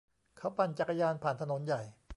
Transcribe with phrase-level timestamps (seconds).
[0.37, 1.81] เขาปั่นจักรยานผ่านถนนใหญ่